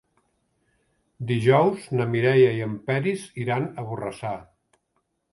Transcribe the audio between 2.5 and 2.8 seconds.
i en